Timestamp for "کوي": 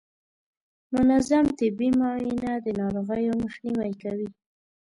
4.03-4.29